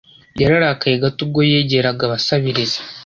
Yararakaye 0.41 0.95
gato 1.03 1.19
ubwo 1.25 1.39
yegeraga 1.51 2.01
abasabiriza. 2.05 2.79